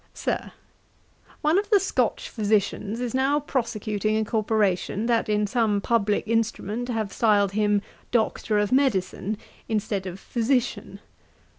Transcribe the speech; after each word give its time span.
'SIR, 0.15 0.51
'One 1.41 1.59
of 1.59 1.69
the 1.69 1.79
Scotch 1.79 2.27
physicians 2.31 2.99
is 2.99 3.13
now 3.13 3.39
prosecuting 3.39 4.17
a 4.17 4.25
corporation 4.25 5.05
that 5.05 5.29
in 5.29 5.45
some 5.45 5.79
publick 5.79 6.23
instrument 6.27 6.89
have 6.89 7.13
stiled 7.13 7.51
him 7.51 7.83
Doctor 8.09 8.57
of 8.57 8.71
Medicine 8.71 9.37
instead 9.69 10.07
of 10.07 10.19
Physician. 10.19 10.99